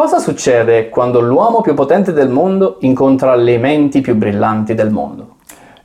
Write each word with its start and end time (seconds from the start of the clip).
Cosa 0.00 0.18
succede 0.18 0.88
quando 0.88 1.20
l'uomo 1.20 1.60
più 1.60 1.74
potente 1.74 2.14
del 2.14 2.30
mondo 2.30 2.78
incontra 2.80 3.34
le 3.34 3.58
menti 3.58 4.00
più 4.00 4.14
brillanti 4.14 4.72
del 4.72 4.88
mondo? 4.88 5.36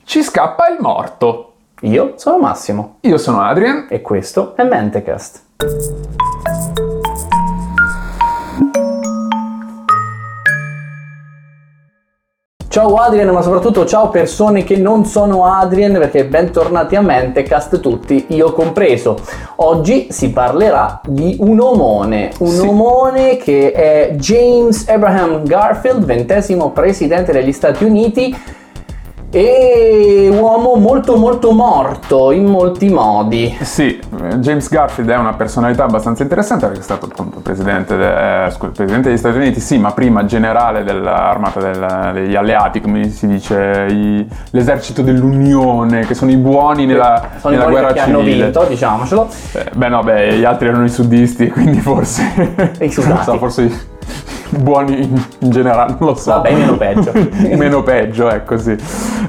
Ci 0.05 0.23
scappa 0.23 0.69
il 0.69 0.77
morto. 0.79 1.55
Io 1.81 2.13
sono 2.15 2.39
Massimo 2.39 2.99
Io 3.01 3.17
sono 3.17 3.41
Adrian. 3.41 3.87
e 3.89 3.99
questo 3.99 4.55
è 4.55 4.63
Mentecast. 4.63 5.43
Ciao 12.75 12.95
Adrian, 12.95 13.29
ma 13.29 13.41
soprattutto 13.41 13.85
ciao 13.85 14.09
persone 14.09 14.65
che 14.65 14.75
non 14.75 15.05
sono 15.05 15.45
Adrian 15.45 15.93
perché 15.93 16.25
bentornati 16.25 16.97
a 16.97 17.01
Mentecast 17.01 17.79
tutti, 17.79 18.25
io 18.31 18.51
compreso. 18.51 19.15
Oggi 19.59 20.07
si 20.09 20.33
parlerà 20.33 20.99
di 21.07 21.37
un 21.39 21.57
omone, 21.61 22.31
un 22.39 22.49
Sì. 22.49 22.67
omone 22.67 23.37
che 23.37 23.71
è 23.71 24.15
James 24.15 24.89
Abraham 24.89 25.45
Garfield, 25.45 26.03
ventesimo 26.03 26.71
presidente 26.71 27.31
degli 27.31 27.53
Stati 27.53 27.85
Uniti 27.85 28.35
e 29.37 30.29
uomo 30.31 30.75
molto 30.75 31.17
molto 31.17 31.51
morto 31.51 32.31
in 32.31 32.45
molti 32.45 32.87
modi. 32.87 33.53
Sì, 33.59 33.99
James 34.37 34.69
Garfield 34.69 35.09
è 35.09 35.17
una 35.17 35.33
personalità 35.33 35.83
abbastanza 35.83 36.23
interessante 36.23 36.67
perché 36.67 36.79
è 36.79 36.83
stato 36.83 37.07
appunto 37.11 37.41
presidente, 37.41 37.97
de- 37.97 38.45
eh, 38.45 38.51
scusa, 38.51 38.71
presidente 38.71 39.09
degli 39.09 39.17
Stati 39.17 39.35
Uniti, 39.35 39.59
sì, 39.59 39.77
ma 39.77 39.91
prima 39.91 40.23
generale 40.23 40.85
dell'armata 40.85 41.59
del- 41.59 42.11
degli 42.13 42.35
alleati, 42.35 42.79
come 42.79 43.09
si 43.09 43.27
dice, 43.27 43.87
i- 43.89 44.25
l'esercito 44.51 45.01
dell'Unione, 45.01 46.05
che 46.05 46.13
sono 46.13 46.31
i 46.31 46.37
buoni 46.37 46.85
nella, 46.85 47.21
Sono 47.41 47.53
i 47.53 47.57
nella 47.57 47.69
buoni 47.69 47.81
guerra 47.83 47.93
che 47.93 47.99
hanno 48.09 48.19
civile. 48.19 48.43
vinto, 48.45 48.63
diciamocelo. 48.69 49.27
Eh, 49.51 49.65
beh 49.75 49.89
no, 49.89 50.01
beh, 50.01 50.37
gli 50.37 50.45
altri 50.45 50.69
erano 50.69 50.85
i 50.85 50.89
sudisti, 50.89 51.49
quindi 51.51 51.79
forse... 51.81 52.71
E 52.77 52.85
i 52.85 52.89
sudati. 52.89 53.13
non 53.13 53.23
so, 53.23 53.37
forse 53.37 53.61
i 53.63 53.75
buoni 54.57 55.03
in, 55.03 55.23
generale, 55.39 55.95
non 55.99 56.09
lo 56.09 56.15
so. 56.15 56.31
Vabbè, 56.31 56.53
meno 56.53 56.77
peggio. 56.77 57.11
meno 57.55 57.83
peggio, 57.83 58.29
è 58.29 58.43
così. 58.43 58.75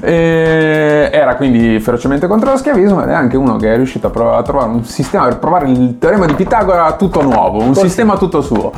E 0.01 1.09
era 1.11 1.35
quindi 1.35 1.79
ferocemente 1.79 2.27
contro 2.27 2.51
lo 2.51 2.57
schiavismo 2.57 3.03
ed 3.03 3.09
è 3.09 3.13
anche 3.13 3.37
uno 3.37 3.55
che 3.57 3.73
è 3.73 3.75
riuscito 3.75 4.07
a, 4.07 4.09
prov- 4.09 4.35
a 4.35 4.41
trovare 4.41 4.69
un 4.69 4.83
sistema 4.83 5.25
per 5.25 5.39
provare 5.39 5.69
il 5.69 5.97
teorema 5.99 6.25
di 6.25 6.33
Pitagora 6.33 6.93
tutto 6.93 7.21
nuovo, 7.21 7.59
un 7.59 7.69
Così. 7.69 7.81
sistema 7.81 8.17
tutto 8.17 8.41
suo. 8.41 8.71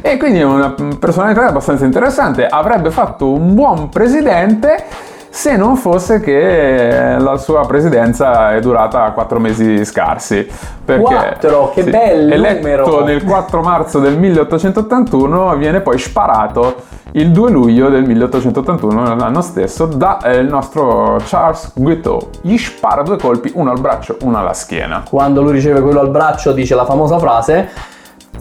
E 0.00 0.16
quindi 0.16 0.40
è 0.40 0.44
una 0.44 0.74
personalità 0.98 1.46
abbastanza 1.46 1.84
interessante, 1.84 2.46
avrebbe 2.46 2.90
fatto 2.90 3.30
un 3.30 3.54
buon 3.54 3.88
presidente 3.88 4.84
se 5.32 5.56
non 5.56 5.76
fosse 5.76 6.20
che 6.20 7.16
la 7.18 7.38
sua 7.38 7.64
presidenza 7.66 8.54
è 8.54 8.60
durata 8.60 9.12
quattro 9.12 9.40
mesi 9.40 9.82
scarsi. 9.82 10.46
Perché, 10.84 11.02
Quattro, 11.02 11.70
che 11.74 11.84
bel 11.84 12.30
eletto 12.30 12.56
numero! 12.56 13.04
nel 13.04 13.24
4 13.24 13.62
marzo 13.62 13.98
del 13.98 14.18
1881 14.18 15.56
viene 15.56 15.80
poi 15.80 15.98
sparato 15.98 16.74
il 17.12 17.30
2 17.30 17.50
luglio 17.50 17.88
del 17.88 18.04
1881, 18.04 19.14
l'anno 19.14 19.40
stesso, 19.40 19.86
da 19.86 20.20
eh, 20.20 20.36
il 20.36 20.48
nostro 20.48 21.16
Charles 21.24 21.72
Guiteau. 21.76 22.28
Gli 22.42 22.58
spara 22.58 23.00
due 23.00 23.16
colpi, 23.16 23.52
uno 23.54 23.70
al 23.70 23.80
braccio, 23.80 24.18
uno 24.20 24.36
alla 24.38 24.52
schiena. 24.52 25.02
Quando 25.08 25.40
lui 25.40 25.52
riceve 25.52 25.80
quello 25.80 26.00
al 26.00 26.10
braccio 26.10 26.52
dice 26.52 26.74
la 26.74 26.84
famosa 26.84 27.18
frase, 27.18 27.70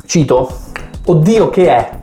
cito, 0.06 0.50
oddio 1.06 1.50
che 1.50 1.68
è? 1.70 2.01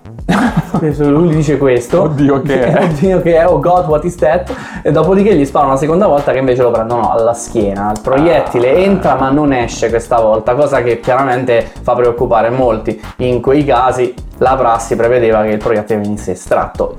Lui 0.98 1.34
dice 1.34 1.57
questo. 1.57 2.03
Oddio 2.03 2.43
che 2.43 2.61
è. 2.67 2.84
Oddio 2.84 3.23
che 3.23 3.37
è, 3.37 3.47
oh 3.47 3.59
God 3.61 3.87
what 3.87 4.05
is 4.05 4.15
that? 4.17 4.53
E 4.83 4.93
dopodiché 4.93 5.35
gli 5.35 5.45
spara 5.45 5.67
una 5.67 5.77
seconda 5.77 6.07
volta 6.07 6.33
che 6.33 6.39
invece 6.39 6.62
lo 6.62 6.70
prendono 6.70 7.11
alla 7.11 7.35
schiena. 7.35 7.93
Il 7.93 8.01
proiettile 8.03 8.70
Ah. 8.75 8.79
entra 8.79 9.15
ma 9.15 9.31
non 9.31 9.53
esce 9.53 9.89
questa 9.89 10.20
volta, 10.20 10.55
cosa 10.55 10.83
che 10.83 11.01
chiaramente 11.01 11.67
fa 11.83 11.95
preoccupare 11.95 12.51
molti. 12.51 13.01
In 13.17 13.41
quei 13.41 13.65
casi 13.65 14.15
la 14.39 14.55
prassi 14.55 14.95
prevedeva 14.97 15.43
che 15.43 15.51
il 15.51 15.59
proiettile 15.59 16.01
venisse 16.01 16.33
estratto. 16.33 16.97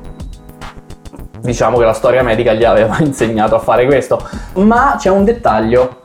Diciamo 1.39 1.77
che 1.77 1.85
la 1.85 1.93
storia 1.93 2.21
medica 2.23 2.53
gli 2.53 2.65
aveva 2.65 2.97
insegnato 3.01 3.55
a 3.55 3.59
fare 3.59 3.85
questo. 3.85 4.19
Ma 4.55 4.95
c'è 4.97 5.09
un 5.09 5.23
dettaglio. 5.23 5.98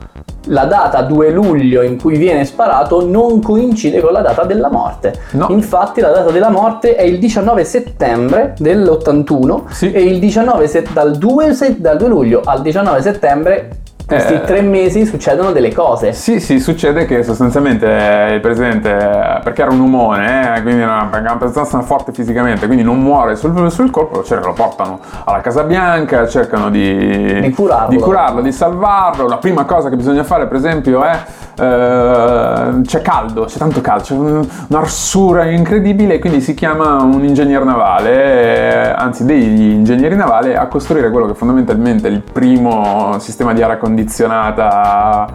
La 0.49 0.65
data 0.65 1.01
2 1.01 1.31
luglio 1.31 1.81
in 1.81 1.99
cui 1.99 2.17
viene 2.17 2.45
sparato 2.45 3.05
non 3.07 3.41
coincide 3.41 3.99
con 4.01 4.11
la 4.11 4.21
data 4.21 4.43
della 4.43 4.69
morte. 4.69 5.13
No. 5.31 5.47
Infatti 5.49 6.01
la 6.01 6.09
data 6.09 6.29
della 6.31 6.49
morte 6.49 6.95
è 6.95 7.01
il 7.03 7.17
19 7.19 7.63
settembre 7.63 8.53
dell'81 8.57 9.63
Sì. 9.71 9.91
e 9.91 10.01
il 10.03 10.19
19 10.19 10.67
se- 10.67 10.85
dal, 10.93 11.17
2, 11.17 11.53
se- 11.53 11.75
dal 11.79 11.97
2 11.97 12.07
luglio 12.07 12.41
al 12.43 12.61
19 12.61 13.01
settembre 13.01 13.69
questi 14.05 14.33
Eh. 14.33 14.41
tre 14.41 14.61
mesi 14.61 15.05
succedono 15.05 15.51
delle 15.51 15.73
cose. 15.73 16.13
Sì, 16.13 16.39
sì, 16.39 16.59
succede 16.59 17.05
che 17.05 17.23
sostanzialmente 17.23 17.85
il 18.33 18.39
presidente, 18.39 18.89
eh, 18.91 19.39
perché 19.43 19.61
era 19.63 19.71
un 19.71 19.79
umone, 19.79 20.57
eh, 20.57 20.61
quindi 20.61 20.81
era 20.81 21.09
era 21.13 21.31
abbastanza 21.31 21.81
forte 21.81 22.11
fisicamente, 22.11 22.65
quindi 22.65 22.83
non 22.83 22.99
muore 23.01 23.35
sul, 23.35 23.71
sul 23.71 23.89
colpo, 23.89 24.23
cioè 24.23 24.39
lo 24.41 24.53
portano 24.53 24.99
alla 25.23 25.41
Casa 25.41 25.63
Bianca, 25.63 26.27
cercano 26.27 26.69
di, 26.69 27.39
Di 27.41 27.49
curarlo. 27.51 27.89
di 27.89 27.97
curarlo, 27.97 28.41
di 28.41 28.51
salvarlo. 28.51 29.27
La 29.27 29.37
prima 29.37 29.65
cosa 29.65 29.89
che 29.89 29.95
bisogna 29.95 30.23
fare, 30.23 30.47
per 30.47 30.57
esempio, 30.57 31.03
è 31.03 31.17
eh, 31.57 32.81
c'è 32.83 33.01
caldo, 33.01 33.45
c'è 33.45 33.57
tanto 33.57 33.81
caldo, 33.81 34.03
c'è 34.03 34.13
un- 34.13 34.47
un'arsura 34.67 35.45
incredibile, 35.45 36.19
quindi 36.19 36.41
si 36.41 36.53
chiama 36.53 37.01
un 37.01 37.23
ingegner 37.23 37.63
navale, 37.63 38.89
eh, 38.89 38.93
anzi 38.95 39.25
degli 39.25 39.71
ingegneri 39.71 40.15
navali, 40.15 40.55
a 40.55 40.67
costruire 40.67 41.09
quello 41.11 41.27
che 41.27 41.33
fondamentalmente 41.33 42.07
è 42.07 42.11
il 42.11 42.21
primo 42.21 43.17
sistema 43.19 43.53
di 43.53 43.61
aria 43.61 43.77
condizionata 43.77 45.27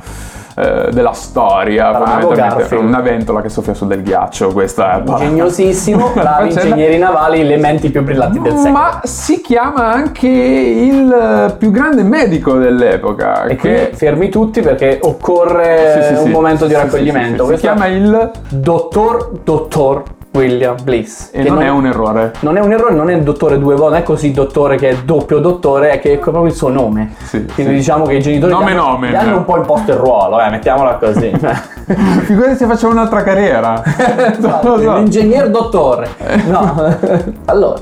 eh, 0.61 0.91
della 0.93 1.13
storia, 1.13 1.93
fondamentalmente 1.93 2.75
una 2.77 3.01
ventola 3.01 3.41
che 3.41 3.49
soffia 3.49 3.75
su 3.75 3.87
del 3.87 4.03
ghiaccio, 4.03 4.49
questa 4.53 4.99
è 4.99 5.03
Ingegnosissimo, 5.07 6.11
bravi 6.15 6.51
Faccenda. 6.51 6.75
ingegneri 6.75 6.99
navali, 6.99 7.45
le 7.45 7.57
menti 7.57 7.91
più 7.91 8.03
brillanti 8.03 8.41
del 8.41 8.53
secolo. 8.57 8.73
Ma 8.73 9.01
si 9.05 9.41
chiama 9.41 9.87
anche 9.87 10.29
il 10.29 11.55
più 11.59 11.71
grande 11.71 12.03
medico 12.03 12.57
dell'epoca. 12.57 13.45
E 13.45 13.57
che 13.57 13.91
fermi 13.95 14.29
tutti 14.29 14.61
perché 14.61 14.99
occorre 15.03 16.01
Sì, 16.01 16.15
sì, 16.15 16.21
un 16.21 16.27
sì. 16.27 16.31
momento 16.31 16.67
di 16.67 16.75
raccoglimento. 16.75 17.47
Si 17.49 17.55
chiama 17.57 17.87
il. 17.87 18.31
Dottor 18.49 19.31
Dottor 19.43 20.03
William 20.33 20.77
Bliss. 20.83 21.31
E 21.33 21.43
che 21.43 21.49
non, 21.49 21.61
è 21.63 21.69
un 21.69 21.87
errore. 21.87 22.33
non 22.41 22.57
è 22.57 22.61
un 22.61 22.73
errore, 22.73 22.95
non 22.95 23.11
è 23.11 23.15
il 23.15 23.23
dottore 23.23 23.59
due 23.59 23.75
volte, 23.75 23.95
non 23.95 24.03
è 24.03 24.03
così 24.05 24.31
dottore 24.31 24.77
che 24.77 24.91
è 24.91 24.97
doppio 24.99 25.41
dottore, 25.41 25.91
è 25.91 26.01
che 26.01 26.13
è 26.13 26.19
proprio 26.19 26.47
il 26.47 26.53
suo 26.53 26.69
nome. 26.69 27.15
Sì, 27.25 27.45
Quindi 27.47 27.73
sì. 27.73 27.79
diciamo 27.79 28.05
che 28.05 28.15
i 28.15 28.21
genitori 28.21 28.53
Nome 28.53 28.73
gli 28.73 28.77
hanno, 28.77 28.87
nomen. 28.87 29.11
gli 29.11 29.15
hanno 29.17 29.37
un 29.39 29.45
po' 29.45 29.57
imposto 29.57 29.91
il 29.91 29.97
ruolo, 29.97 30.41
eh, 30.41 30.51
mettiamola 30.51 30.95
così. 30.95 31.33
Figurati 32.23 32.55
se 32.55 32.67
facciamo 32.67 32.93
un'altra 32.93 33.23
carriera. 33.23 33.83
Esatto, 33.85 34.69
Non 34.77 34.83
so. 34.83 34.95
L'ingegner 34.95 35.51
dottore. 35.51 36.09
No. 36.47 36.95
allora, 37.47 37.81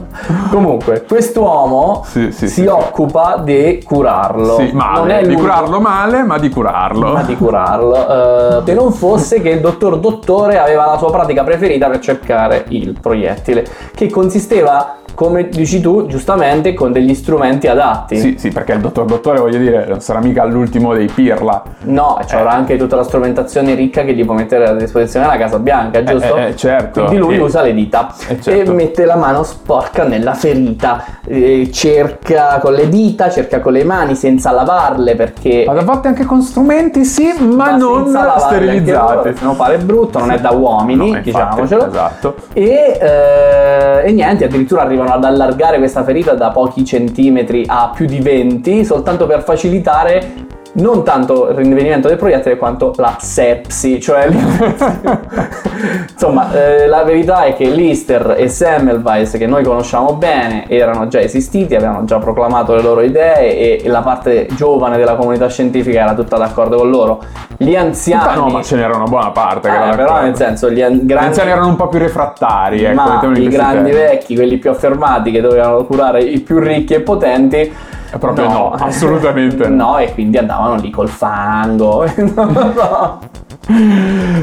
comunque, 0.50 1.04
quest'uomo 1.06 2.02
Sì, 2.06 2.32
sì, 2.32 2.48
si 2.48 2.64
occupa 2.64 3.42
di 3.44 3.82
curarlo. 3.84 4.56
Sì, 4.56 4.70
male. 4.72 5.20
Non 5.20 5.28
di 5.28 5.34
curarlo 5.34 5.80
male, 5.80 6.22
ma 6.22 6.38
di 6.38 6.48
curarlo. 6.48 7.12
ma 7.12 7.22
di 7.22 7.36
curarlo. 7.36 8.58
Eh, 8.58 8.62
se 8.64 8.72
non 8.74 8.92
fosse 8.92 9.42
che 9.42 9.50
il 9.50 9.60
dottor 9.60 9.98
Dottore 9.98 10.58
aveva 10.58 10.86
la 10.86 10.96
sua 10.96 11.10
pratica 11.10 11.44
preferita 11.44 11.88
per 11.88 11.98
cercare 11.98 12.37
il 12.68 12.98
proiettile, 13.00 13.66
che 13.94 14.08
consisteva, 14.08 14.98
come 15.18 15.48
dici 15.48 15.80
tu, 15.80 16.06
giustamente, 16.06 16.74
con 16.74 16.92
degli 16.92 17.12
strumenti 17.12 17.66
adatti. 17.66 18.16
Sì, 18.18 18.36
sì, 18.38 18.50
perché 18.50 18.74
il 18.74 18.78
dottor 18.78 19.04
dottore, 19.04 19.40
voglio 19.40 19.58
dire, 19.58 19.84
non 19.88 19.98
sarà 20.00 20.20
mica 20.20 20.44
l'ultimo 20.44 20.94
dei 20.94 21.08
pirla. 21.12 21.60
No, 21.86 22.20
c'era 22.24 22.52
Eh. 22.52 22.54
anche 22.54 22.76
tutta 22.76 22.94
la 22.94 23.02
strumentazione 23.02 23.74
ricca 23.74 24.04
che 24.04 24.14
gli 24.14 24.24
può 24.24 24.34
mettere 24.34 24.68
a 24.68 24.74
disposizione 24.74 25.26
la 25.26 25.36
Casa 25.36 25.58
Bianca, 25.58 26.04
giusto? 26.04 26.36
eh, 26.36 26.44
eh, 26.50 26.56
certo. 26.56 27.00
Quindi 27.06 27.16
lui 27.16 27.34
E- 27.34 27.40
usa 27.40 27.62
le 27.62 27.74
dita 27.74 28.14
eh, 28.28 28.40
certo. 28.40 28.70
e 28.70 28.72
mette 28.72 29.04
la 29.06 29.16
mano 29.16 29.42
sporca 29.42 30.04
nella 30.04 30.34
ferita, 30.34 31.04
eh, 31.26 31.68
cerca 31.72 32.60
con 32.60 32.74
le 32.74 32.88
dita, 32.88 33.28
cerca 33.28 33.58
con 33.58 33.72
le 33.72 33.82
mani 33.82 34.14
senza 34.14 34.52
lavarle 34.52 35.16
perché 35.16 35.64
Ma 35.66 35.72
a 35.72 35.82
volte 35.82 36.06
anche 36.06 36.26
con 36.26 36.42
strumenti, 36.42 37.04
sì, 37.04 37.34
ma, 37.40 37.74
non 37.74 38.14
anche 38.14 38.38
sterilizzati. 38.38 39.14
loro, 39.16 39.34
Se 39.34 39.44
no 39.44 39.54
pare 39.56 39.78
brutto, 39.78 40.20
non 40.20 40.30
è 40.30 40.38
da 40.38 40.52
uomini, 40.52 41.10
No, 41.10 41.20
diciamocelo. 41.20 41.86
Esatto. 41.88 42.36
E, 42.52 42.96
eh, 43.00 44.02
e 44.08 44.12
niente, 44.12 44.44
addirittura 44.44 44.82
arrivano 44.82 45.06
ad 45.12 45.24
allargare 45.24 45.78
questa 45.78 46.04
ferita 46.04 46.34
da 46.34 46.50
pochi 46.50 46.84
centimetri 46.84 47.64
a 47.66 47.90
più 47.94 48.06
di 48.06 48.20
20, 48.20 48.84
soltanto 48.84 49.26
per 49.26 49.42
facilitare 49.42 50.47
non 50.78 51.04
tanto 51.04 51.48
il 51.48 51.56
rinvenimento 51.56 52.08
del 52.08 52.16
proiettile 52.16 52.56
quanto 52.56 52.92
la 52.96 53.16
sepsi, 53.18 54.00
cioè 54.00 54.28
insomma 56.10 56.52
eh, 56.52 56.86
la 56.86 57.02
verità 57.04 57.44
è 57.44 57.54
che 57.54 57.68
Lister 57.68 58.34
e 58.36 58.48
Semmelweis 58.48 59.32
che 59.32 59.46
noi 59.46 59.64
conosciamo 59.64 60.14
bene 60.14 60.68
erano 60.68 61.08
già 61.08 61.20
esistiti, 61.20 61.74
avevano 61.74 62.04
già 62.04 62.18
proclamato 62.18 62.74
le 62.74 62.82
loro 62.82 63.00
idee 63.02 63.80
e 63.80 63.88
la 63.88 64.00
parte 64.02 64.46
giovane 64.54 64.96
della 64.96 65.16
comunità 65.16 65.48
scientifica 65.48 66.00
era 66.00 66.14
tutta 66.14 66.36
d'accordo 66.36 66.76
con 66.76 66.90
loro. 66.90 67.22
Gli 67.56 67.74
anziani 67.74 68.36
no, 68.36 68.48
ma 68.48 68.62
ce 68.62 68.76
n'era 68.76 68.94
una 68.94 69.06
buona 69.06 69.30
parte 69.30 69.68
che 69.68 69.74
eh, 69.74 69.80
era 69.80 69.96
però 69.96 70.20
nel 70.22 70.36
senso 70.36 70.70
gli 70.70 70.80
an- 70.80 70.94
Gli 70.94 71.06
grandi 71.06 71.26
anziani 71.28 71.50
erano 71.50 71.68
un 71.68 71.76
po' 71.76 71.88
più 71.88 71.98
refrattari, 71.98 72.84
ecco, 72.84 72.94
ma 72.94 73.20
i 73.34 73.48
grandi 73.48 73.90
vecchi, 73.90 74.34
quelli 74.36 74.58
più 74.58 74.70
affermati 74.70 75.30
che 75.30 75.40
dovevano 75.40 75.84
curare 75.84 76.22
i 76.22 76.40
più 76.40 76.58
ricchi 76.58 76.94
e 76.94 77.00
potenti, 77.00 77.72
Proprio 78.18 78.48
no, 78.48 78.70
assolutamente 78.72 79.68
no. 79.68 79.74
no. 79.92 79.98
e 79.98 80.12
quindi 80.12 80.38
andavano 80.38 80.76
lì 80.76 80.90
col 80.90 81.08
fango. 81.08 82.06
No. 82.28 83.18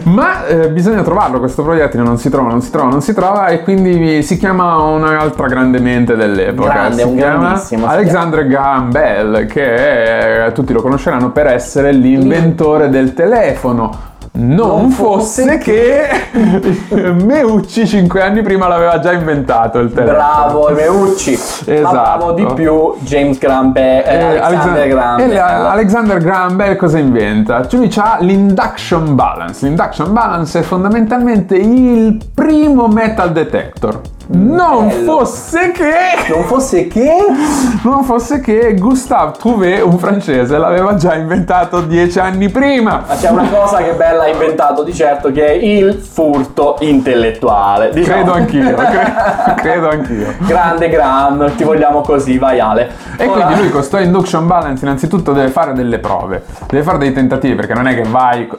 Ma 0.03 0.45
eh, 0.45 0.69
bisogna 0.69 1.01
trovarlo 1.01 1.39
questo 1.39 1.63
proiettile, 1.63 2.03
non 2.03 2.19
si 2.19 2.29
trova, 2.29 2.50
non 2.50 2.62
si 2.62 2.69
trova, 2.69 2.89
non 2.89 3.01
si 3.01 3.13
trova 3.13 3.47
e 3.47 3.63
quindi 3.63 4.21
si 4.21 4.38
chiama 4.38 4.75
un'altra 4.75 5.47
grande 5.47 5.79
mente 5.79 6.15
dell'epoca. 6.15 6.71
Grande, 6.73 7.01
si 7.01 7.07
un 7.07 7.15
chiama 7.15 7.39
grandissimo, 7.39 7.88
si 7.88 7.94
Alexander 7.94 8.47
Graham 8.47 8.91
Bell, 8.91 9.45
che 9.47 10.45
è- 10.45 10.51
tutti 10.51 10.73
lo 10.73 10.81
conosceranno 10.81 11.31
per 11.31 11.47
essere 11.47 11.91
l'inventore 11.91 12.89
del 12.89 13.13
telefono. 13.15 14.13
Non, 14.35 14.89
fosse, 14.89 15.57
che 15.57 16.07
Meucci 16.91 17.87
cinque 17.87 18.21
anni 18.21 18.41
prima 18.41 18.67
l'aveva 18.67 18.99
già 18.99 19.13
inventato 19.13 19.79
il 19.79 19.93
telefono. 19.93 20.17
Bravo, 20.17 20.69
Meucci. 20.71 21.33
Esatto. 21.33 21.91
bravo 21.91 22.31
di 22.33 22.45
più 22.53 22.95
James 22.99 23.37
Graham 23.37 23.71
Bell, 23.71 24.03
eh, 24.05 24.33
Eh, 24.33 24.39
Alexander 24.39 24.87
Graham 24.87 25.19
e 25.19 25.27
Bell. 25.27 25.37
Alexander 25.37 26.17
Graham 26.19 26.55
Bell 26.55 26.75
cosa 26.75 26.97
inventa? 26.97 27.65
Cioè 27.65 27.79
lui 27.79 27.93
ha 27.95 28.17
l'induction 28.19 29.15
balance. 29.15 29.65
L'induction 29.65 30.11
balance 30.11 30.59
è 30.59 30.61
fondamentalmente 30.63 31.55
il 31.55 32.17
primo 32.33 32.87
metal 32.87 33.31
detector. 33.31 34.01
Non 34.27 34.89
fosse 34.89 35.72
che 35.72 35.94
Non 36.33 36.45
fosse 36.45 36.88
che... 36.88 37.12
non 37.83 38.04
fosse 38.04 38.39
che 38.39 38.74
Gustave 38.74 39.33
Trouvé, 39.38 39.81
un 39.81 40.00
francese, 40.00 40.57
l'aveva 40.57 40.95
già 40.95 41.13
inventato 41.13 41.81
dieci 41.81 42.18
anni 42.18 42.50
prima. 42.50 43.04
Ma 43.07 43.16
c'è 43.16 43.30
una 43.30 43.48
cosa 43.48 43.77
che 43.83 43.92
Bella 43.92 44.24
ha 44.24 44.27
inventato 44.27 44.81
di 44.83 44.94
certo 44.95 45.31
che 45.31 45.45
è 45.45 45.51
il 45.51 45.94
furto 45.94 46.77
intellettuale. 46.80 47.92
diciamo. 47.92 48.16
Credo 48.16 48.33
anch'io, 48.33 48.74
cre- 48.74 49.54
credo 49.57 49.89
anch'io. 49.89 50.33
Grande 50.39 50.89
Graham, 50.89 51.56
ti 51.56 51.63
vogliamo 51.63 52.01
così, 52.01 52.39
vai 52.39 52.60
Ale. 52.60 52.89
E 53.18 53.28
Ora- 53.28 53.44
quindi 53.44 53.62
lui 53.62 53.69
con 53.69 53.83
sto 53.83 53.98
induction 54.00 54.48
balance 54.48 54.83
innanzitutto 54.83 55.33
deve 55.33 55.50
fare 55.50 55.74
delle 55.74 56.00
prove, 56.00 56.44
deve 56.68 56.83
fare 56.83 56.98
dei 56.98 57.13
tentativi 57.13 57.54
perché 57.54 57.75
non 57.75 57.88
è 57.88 57.94
che 57.94 58.04
vai 58.10 58.50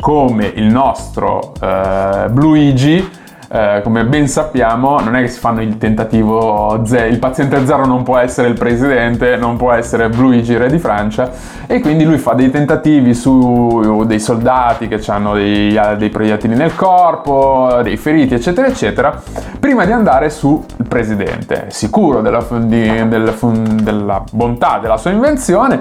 come 0.00 0.50
il 0.54 0.64
nostro 0.66 1.52
eh, 1.60 2.28
Luigi, 2.34 3.20
eh, 3.54 3.80
come 3.84 4.04
ben 4.06 4.28
sappiamo, 4.28 4.98
non 5.00 5.14
è 5.14 5.20
che 5.20 5.28
si 5.28 5.38
fanno 5.38 5.60
il 5.60 5.76
tentativo 5.76 6.80
ze- 6.86 7.06
il 7.06 7.18
paziente 7.18 7.66
zero 7.66 7.84
non 7.84 8.02
può 8.02 8.16
essere 8.16 8.48
il 8.48 8.54
presidente, 8.54 9.36
non 9.36 9.56
può 9.58 9.72
essere 9.72 10.08
Luigi 10.08 10.56
re 10.56 10.70
di 10.70 10.78
Francia 10.78 11.30
e 11.66 11.80
quindi 11.80 12.04
lui 12.04 12.16
fa 12.16 12.32
dei 12.32 12.50
tentativi 12.50 13.12
su 13.12 14.04
dei 14.06 14.20
soldati 14.20 14.88
che 14.88 15.02
hanno 15.08 15.34
dei, 15.34 15.78
dei 15.98 16.08
proiettili 16.08 16.54
nel 16.54 16.74
corpo, 16.74 17.80
dei 17.82 17.98
feriti 17.98 18.32
eccetera 18.32 18.66
eccetera, 18.66 19.20
prima 19.60 19.84
di 19.84 19.92
andare 19.92 20.30
sul 20.30 20.62
presidente, 20.88 21.66
sicuro 21.68 22.22
della, 22.22 22.42
di- 22.48 23.06
del- 23.08 23.34
della 23.82 24.24
bontà 24.32 24.78
della 24.80 24.96
sua 24.96 25.10
invenzione 25.10 25.80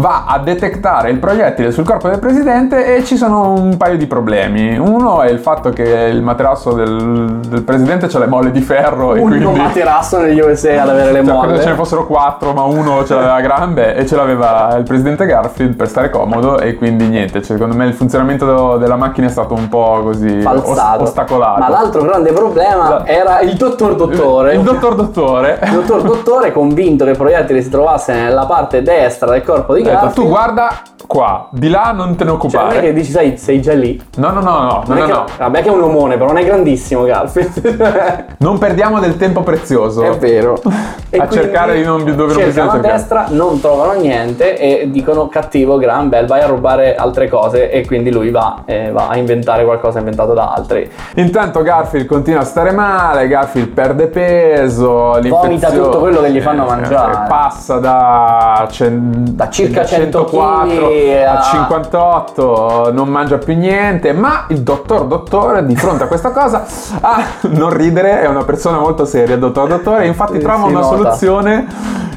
va 0.00 0.24
a 0.26 0.38
detectare 0.38 1.10
il 1.10 1.18
proiettile 1.18 1.70
sul 1.72 1.84
corpo 1.84 2.08
del 2.08 2.18
presidente 2.18 2.96
e 2.96 3.04
ci 3.04 3.16
sono 3.16 3.52
un 3.52 3.76
paio 3.76 3.96
di 3.98 4.06
problemi. 4.06 4.78
Uno 4.78 5.20
è 5.20 5.28
il 5.30 5.38
fatto 5.38 5.70
che 5.70 5.82
il 5.82 6.22
materasso 6.22 6.72
del, 6.72 7.40
del 7.46 7.62
presidente 7.62 8.06
ha 8.06 8.18
le 8.18 8.26
molle 8.26 8.50
di 8.50 8.60
ferro 8.62 9.14
e 9.14 9.20
Un 9.20 9.28
quindi... 9.28 9.44
materasso 9.60 10.18
negli 10.18 10.40
USA 10.40 10.82
ad 10.82 10.88
avere 10.88 11.12
le 11.12 11.24
Cioè, 11.24 11.32
molle. 11.34 11.46
credo 11.48 11.62
ce 11.62 11.68
ne 11.68 11.74
fossero 11.74 12.06
quattro, 12.06 12.52
ma 12.52 12.62
uno 12.62 13.04
ce 13.04 13.14
l'aveva 13.14 13.40
Grambe 13.42 13.94
e 13.94 14.06
ce 14.06 14.16
l'aveva 14.16 14.74
il 14.76 14.84
presidente 14.84 15.26
Garfield 15.26 15.76
per 15.76 15.88
stare 15.88 16.08
comodo 16.10 16.58
e 16.58 16.74
quindi 16.76 17.06
niente, 17.06 17.42
cioè, 17.42 17.56
secondo 17.56 17.76
me 17.76 17.84
il 17.86 17.94
funzionamento 17.94 18.78
della 18.78 18.96
macchina 18.96 19.26
è 19.26 19.30
stato 19.30 19.52
un 19.54 19.68
po' 19.68 20.00
così 20.02 20.40
falsato. 20.40 21.02
os- 21.02 21.08
ostacolato. 21.10 21.60
Ma 21.60 21.68
l'altro 21.68 22.02
grande 22.02 22.32
problema 22.32 22.88
La- 22.88 23.06
era 23.06 23.40
il 23.40 23.54
dottor 23.54 23.94
dottore. 23.96 24.54
Il 24.54 24.62
dottor 24.62 24.94
dottore 24.94 25.58
Il 25.62 25.72
dottor 25.72 26.02
dottore 26.02 26.52
convinto 26.52 27.04
che 27.04 27.10
il 27.10 27.16
proiettile 27.18 27.60
si 27.60 27.68
trovasse 27.68 28.14
nella 28.14 28.46
parte 28.46 28.80
destra 28.82 29.30
del 29.30 29.42
corpo 29.42 29.74
di 29.74 29.88
ha 29.89 29.89
detto 29.90 30.08
tu 30.14 30.28
guarda 30.28 30.68
qua, 31.06 31.48
di 31.50 31.68
là 31.68 31.90
non 31.92 32.14
te 32.14 32.22
ne 32.24 32.30
Cioè, 32.30 32.38
non 32.38 32.40
è 32.40 32.44
occupare. 32.44 32.80
che 32.80 32.92
dici, 32.92 33.10
sai, 33.10 33.36
sei 33.36 33.60
già 33.60 33.72
lì. 33.72 34.00
No, 34.18 34.30
no, 34.30 34.40
no, 34.40 34.50
no, 34.50 34.62
no, 34.62 34.82
Non 34.86 34.96
è 34.96 35.00
no, 35.00 35.06
che- 35.06 35.12
no. 35.12 35.24
Vabbè 35.38 35.62
che 35.62 35.68
è 35.68 35.72
un 35.72 35.82
omone, 35.82 36.14
però 36.14 36.26
non 36.26 36.36
è 36.38 36.44
grandissimo 36.44 37.02
Garfield. 37.04 38.28
Non 38.40 38.58
perdiamo 38.58 39.00
del 39.00 39.16
tempo 39.16 39.42
prezioso. 39.42 40.02
È 40.02 40.16
vero. 40.16 40.54
A 41.18 41.28
cercare 41.28 41.74
di 41.74 41.82
non- 41.82 42.04
dove 42.04 42.32
non 42.34 42.44
bisogna 42.44 42.70
a 42.72 42.78
destra, 42.78 43.26
non 43.30 43.60
trovano 43.60 43.98
niente 43.98 44.56
e 44.56 44.88
dicono 44.90 45.26
cattivo 45.28 45.76
Graham 45.76 46.08
Bell, 46.08 46.26
vai 46.26 46.40
a 46.40 46.46
rubare 46.46 46.94
altre 46.94 47.28
cose 47.28 47.68
e 47.70 47.84
quindi 47.84 48.12
lui 48.12 48.30
va, 48.30 48.62
eh, 48.64 48.90
va 48.92 49.08
a 49.08 49.16
inventare 49.16 49.64
qualcosa 49.64 49.98
inventato 49.98 50.32
da 50.34 50.52
altri. 50.52 50.88
Intanto 51.16 51.62
Garfield 51.62 52.06
continua 52.06 52.40
a 52.42 52.44
stare 52.44 52.70
male, 52.70 53.26
Garfield 53.26 53.68
perde 53.70 54.06
peso, 54.06 55.16
l'infezione- 55.18 55.74
tutto 55.82 55.98
quello 55.98 56.20
che 56.20 56.30
gli 56.30 56.40
fanno 56.40 56.64
eh, 56.64 56.68
mangiare. 56.68 57.26
Passa 57.28 57.78
da, 57.78 58.66
cen- 58.70 59.24
Da 59.34 59.50
circa 59.50 59.79
100 59.86 60.26
104 60.28 60.88
chili 60.88 61.22
a 61.22 61.38
a- 61.38 61.42
58, 61.42 62.90
non 62.92 63.08
mangia 63.08 63.38
più 63.38 63.56
niente, 63.56 64.12
ma 64.12 64.44
il 64.48 64.60
dottor 64.60 65.06
dottore 65.06 65.64
di 65.64 65.76
fronte 65.76 66.04
a 66.04 66.06
questa 66.06 66.30
cosa, 66.30 66.64
ah, 67.00 67.22
non 67.42 67.70
ridere, 67.70 68.20
è 68.22 68.26
una 68.28 68.44
persona 68.44 68.78
molto 68.78 69.04
seria, 69.04 69.34
il 69.34 69.40
dottor 69.40 69.68
dottore, 69.68 70.06
infatti 70.06 70.38
trova 70.38 70.64
una 70.66 70.80
nota. 70.80 70.96
soluzione 70.96 71.66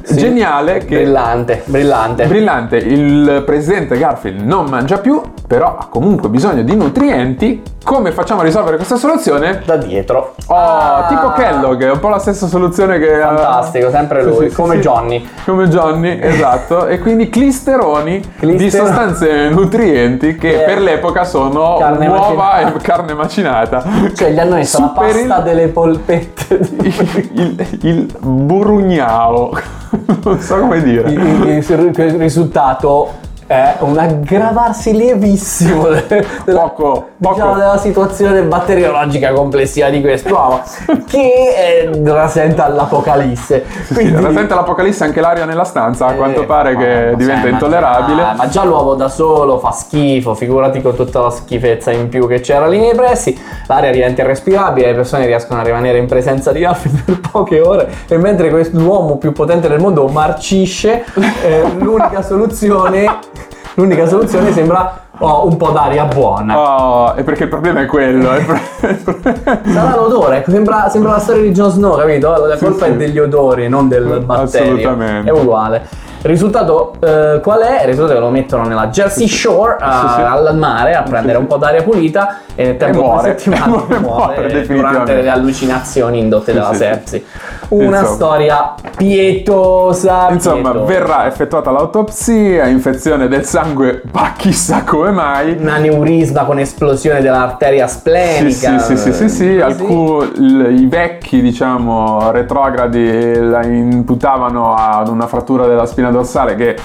Sì. 0.04 0.18
geniale 0.18 0.80
che 0.80 0.96
Brillante, 1.02 1.64
brillante. 1.66 2.26
Brillante, 2.28 2.76
il 2.78 3.44
presidente 3.46 3.98
Garfield 3.98 4.42
non 4.42 4.66
mangia 4.70 4.98
più, 4.98 5.22
però 5.48 5.78
ha 5.80 5.88
comunque 5.90 6.28
bisogno 6.30 6.62
di 6.64 6.76
nutrienti. 6.76 7.62
Come 7.84 8.12
facciamo 8.14 8.40
a 8.40 8.44
risolvere 8.46 8.78
questa 8.78 8.96
soluzione? 8.96 9.62
da 9.66 9.76
dietro. 9.76 10.36
Oh, 10.48 10.56
Ah, 10.56 11.06
tipo 11.10 11.32
Kellogg, 11.34 11.84
è 11.84 11.92
un 11.92 12.00
po' 12.00 12.08
la 12.08 12.18
stessa 12.20 12.48
soluzione 12.48 12.98
che... 12.98 13.20
Fantastico, 13.20 13.90
sempre 13.90 14.22
Sì, 14.24 14.30
lui, 14.30 14.50
sì, 14.50 14.56
come 14.56 14.76
sì. 14.76 14.82
Johnny. 14.82 15.30
Come 15.46 15.68
Johnny, 15.68 16.18
esatto. 16.22 16.86
e 16.88 17.00
quindi 17.00 17.28
clisteroni 17.30 18.20
di 18.40 18.56
Clister- 18.56 18.86
sostanze 18.86 19.50
nutrienti 19.50 20.38
che 20.38 20.62
Eh, 20.62 20.66
per 20.66 20.80
l'epoca 20.80 21.26
sono 21.26 21.76
carne 21.78 22.08
uova 22.08 22.36
macinata. 22.36 22.78
e 22.78 22.82
carne 22.82 23.14
macinata. 23.14 23.84
Cioè 24.16 24.32
gli 24.32 24.40
hanno 24.40 24.56
messo 24.56 24.80
la 24.80 24.88
Super 24.88 25.04
pasta 25.12 25.38
il- 25.38 25.44
delle 25.44 25.68
polpette. 25.68 26.60
di- 26.72 26.94
il, 27.34 27.68
il 27.82 28.16
burugnao. 28.20 29.52
non 30.24 30.40
so 30.40 30.58
come 30.58 30.82
dire. 30.82 31.10
il, 31.10 31.20
il- 31.68 31.94
il 31.98 32.14
risultato 32.18 33.22
è 33.48 33.76
un 33.80 33.98
aggravarsi 33.98 34.94
lievissimo 34.96 35.88
de- 35.90 36.26
della, 36.46 36.60
Poco, 36.62 37.10
diciamo, 37.18 37.46
poco. 37.50 37.58
della 37.60 37.78
situazione 37.78 38.42
batteriologica 38.44 39.32
complessiva 39.34 39.90
di 39.90 40.02
quest'uomo 40.02 40.62
che 41.08 41.90
eh, 41.90 42.02
rasenta 42.04 42.68
l'apocalisse. 42.70 43.66
Sì, 43.86 43.94
sì, 43.96 44.16
rasenta 44.16 44.56
l'apocalisse 44.56 45.04
anche 45.04 45.22
l'aria 45.22 45.46
nella 45.46 45.64
stanza, 45.64 46.08
a 46.08 46.14
quanto 46.14 46.46
pare 46.46 46.76
che 46.76 47.10
ma 47.12 47.18
diventa 47.18 47.44
ma 47.48 47.50
intollerabile. 47.50 48.22
già- 48.22 48.34
Ma 48.36 48.48
già 48.48 48.64
l'uovo 48.64 48.96
da 48.96 49.10
solo 49.10 49.60
fa 49.60 49.72
schifo, 49.72 50.34
figurati 50.36 50.82
con 50.82 50.96
tutta 50.96 51.22
la 51.22 51.30
schifezza 51.30 51.92
in 51.92 52.10
più 52.10 52.28
che 52.28 52.40
c'era 52.40 52.68
lì 52.68 52.80
nei 52.80 52.96
pressi. 52.96 53.40
L'aria 53.68 53.92
diventa 53.92 54.22
irrespirabile, 54.22 54.88
le 54.88 54.94
persone 54.96 55.26
riescono 55.26 55.60
a 55.60 55.64
rimanere 55.64 55.98
in 55.98 56.08
presenza 56.08 56.52
di 56.52 56.64
Alfred 56.64 57.04
per 57.06 57.20
poche 57.32 57.60
ore 57.62 57.90
e 58.08 58.18
mentre 58.18 58.50
quest'uomo 58.50 59.18
più 59.18 59.32
potente 59.32 59.68
del 59.68 59.80
mondo 59.80 60.08
marcisce, 60.08 61.04
eh, 61.44 61.64
l'unica 61.78 62.22
soluzione 62.22 63.06
l'unica 63.76 64.08
soluzione 64.08 64.52
sembra 64.52 65.00
oh, 65.20 65.48
un 65.48 65.58
po' 65.58 65.70
d'aria 65.70 66.06
buona. 66.06 66.58
Oh, 66.60 67.14
e 67.16 67.24
perché 67.24 67.44
il 67.44 67.50
problema 67.50 67.82
è 67.82 67.86
quello. 67.86 68.36
il 68.36 68.46
pro- 68.46 69.20
Sarà 69.72 69.96
l'odore, 69.96 70.38
ecco, 70.38 70.52
sembra, 70.52 70.90
sembra 70.90 71.12
la 71.12 71.20
storia 71.20 71.42
di 71.42 71.52
Jon 71.52 71.72
Snow, 71.72 71.98
capito? 71.98 72.46
La 72.46 72.58
Sì, 72.58 72.64
colpa 72.66 72.86
sì. 72.86 72.92
è 72.92 72.96
degli 72.96 73.20
odori, 73.20 73.68
non 73.70 73.88
del 73.88 74.22
batterio. 74.26 74.74
Assolutamente. 74.74 75.30
È 75.30 75.34
uguale. 75.34 75.88
Risultato 76.24 76.94
eh, 77.02 77.40
qual 77.42 77.60
è? 77.62 77.82
Il 77.82 77.88
risultato 77.88 78.12
è 78.14 78.16
che 78.16 78.22
lo 78.22 78.30
mettono 78.32 78.64
nella 78.64 78.88
Jersey 78.88 79.28
Shore, 79.28 79.76
a- 79.80 80.08
Sì, 80.08 80.14
sì. 80.16 80.22
al 80.22 80.56
mare, 80.58 80.94
a 80.96 81.04
prendere 81.04 81.38
un 81.38 81.48
po' 81.48 81.58
d'aria 81.58 81.84
pulita 81.84 82.40
e 82.56 82.64
nel 82.66 82.78
tempo 82.78 82.98
di 83.00 83.04
muore. 83.04 83.28
una 83.30 83.38
settimana 83.38 83.66
Muore, 83.68 84.00
muore, 84.00 84.32
muore, 84.40 84.66
durante 84.68 85.22
le 85.22 85.30
allucinazioni 85.30 86.20
indotte 86.20 86.52
Sì, 86.54 86.58
dalla 86.58 86.74
sepsi. 86.74 87.26
Una 87.70 88.00
Insomma. 88.00 88.16
storia 88.16 88.74
pietosa. 88.96 90.30
Insomma, 90.30 90.72
pietosa. 90.72 90.86
verrà 90.94 91.28
effettuata 91.28 91.72
l'autopsia, 91.72 92.68
infezione 92.68 93.28
del 93.28 93.44
sangue, 93.46 94.04
ma 94.12 94.32
chissà 94.38 94.84
come 94.84 95.12
mai. 95.12 95.58
un 95.60 95.68
aneurisma 95.68 96.44
con 96.44 96.60
esplosione 96.60 97.22
dell'arteria 97.22 97.88
splenica. 97.88 98.78
sì, 98.80 98.96
sì, 98.96 99.12
sì, 99.12 99.14
sì, 99.14 99.30
sì. 99.30 99.44
Così. 99.46 99.62
Alcu- 99.62 100.32
il- 100.38 100.76
i 100.80 100.86
vecchi, 100.88 101.42
diciamo, 101.42 102.32
retrogradi 102.32 103.36
la 103.40 103.64
imputavano 103.66 104.74
ad 104.76 105.08
una 105.10 105.28
frattura 105.28 105.66
della 105.68 105.86
spina 105.86 106.12
dorsale 106.14 106.56
che 106.56 106.78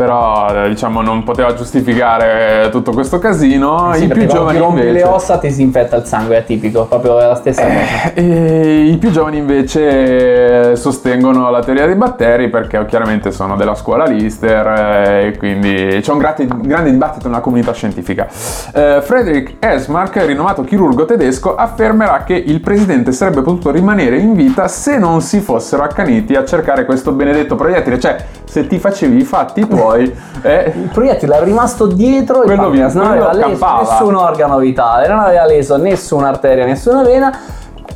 però, 0.00 0.64
eh, 0.64 0.68
diciamo, 0.70 1.02
non 1.02 1.24
poteva 1.24 1.52
giustificare 1.52 2.70
tutto 2.70 2.92
questo 2.92 3.18
casino. 3.18 3.92
Sì, 3.92 4.04
I 4.04 4.08
più 4.08 4.24
giovani 4.24 4.56
rompi 4.56 4.80
invece... 4.80 4.92
le 4.92 5.04
ossa 5.04 5.36
ti 5.36 5.50
si 5.50 5.60
infetta 5.60 5.96
il 5.96 6.06
sangue, 6.06 6.38
è 6.38 6.44
tipico, 6.46 6.86
proprio 6.86 7.18
la 7.18 7.34
stessa 7.34 7.64
cosa. 7.64 8.14
E 8.14 8.84
I 8.92 8.96
più 8.96 9.10
giovani 9.10 9.36
invece 9.36 10.74
sostengono 10.76 11.50
la 11.50 11.60
teoria 11.60 11.84
dei 11.84 11.96
batteri 11.96 12.48
perché 12.48 12.82
chiaramente 12.86 13.30
sono 13.30 13.56
della 13.56 13.74
scuola 13.74 14.06
Lister 14.06 14.66
eh, 14.66 15.26
e 15.26 15.36
quindi 15.36 15.98
c'è 16.00 16.12
un 16.12 16.18
grande, 16.18 16.48
grande 16.48 16.90
dibattito 16.90 17.28
nella 17.28 17.40
comunità 17.40 17.74
scientifica. 17.74 18.26
Eh, 18.72 19.00
Friedrich 19.02 19.56
Esmark, 19.58 20.16
rinomato 20.24 20.62
chirurgo 20.62 21.04
tedesco, 21.04 21.56
affermerà 21.56 22.22
che 22.24 22.32
il 22.34 22.62
presidente 22.62 23.12
sarebbe 23.12 23.42
potuto 23.42 23.70
rimanere 23.70 24.16
in 24.16 24.32
vita 24.32 24.66
se 24.66 24.96
non 24.96 25.20
si 25.20 25.40
fossero 25.40 25.82
accaniti 25.82 26.36
a 26.36 26.44
cercare 26.46 26.86
questo 26.86 27.12
benedetto 27.12 27.54
proiettile, 27.54 28.00
cioè 28.00 28.16
se 28.44 28.66
ti 28.66 28.78
facevi 28.78 29.18
i 29.18 29.24
fatti 29.24 29.68
tuoi 29.68 29.88
poi. 29.90 30.16
Eh, 30.42 30.72
Il 30.76 30.88
proiettile 30.92 31.36
è 31.38 31.42
rimasto 31.42 31.86
dietro 31.86 32.38
il 32.40 32.44
Quello 32.46 32.62
pancreas, 32.62 32.92
vi- 32.92 32.98
non 32.98 33.08
aveva 33.08 33.32
leso 33.32 33.48
campava. 33.48 33.80
nessun 33.90 34.14
organo 34.14 34.58
vitale, 34.58 35.08
non 35.08 35.18
aveva 35.18 35.44
leso 35.46 35.76
nessuna 35.76 36.28
arteria, 36.28 36.64
nessuna 36.64 37.02
vena. 37.02 37.36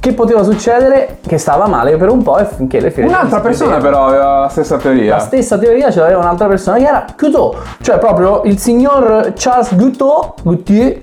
Che 0.04 0.12
poteva 0.12 0.42
succedere? 0.42 1.16
Che 1.26 1.38
stava 1.38 1.66
male 1.66 1.96
per 1.96 2.10
un 2.10 2.22
po' 2.22 2.36
e 2.36 2.44
finché 2.44 2.78
le 2.78 2.90
ferite. 2.90 3.10
un'altra 3.14 3.40
persona 3.40 3.78
però 3.78 4.08
aveva 4.08 4.40
la 4.40 4.48
stessa 4.50 4.76
teoria. 4.76 5.14
La 5.14 5.20
stessa 5.20 5.56
teoria 5.56 5.90
ce 5.90 6.00
l'aveva 6.00 6.18
un'altra 6.18 6.46
persona 6.46 6.76
che 6.76 6.84
era 6.84 7.06
Guteau, 7.18 7.54
cioè 7.80 7.96
proprio 7.96 8.42
il 8.44 8.58
signor 8.58 9.32
Charles 9.34 9.74
Guteau, 9.74 10.34
Gautier, 10.42 11.00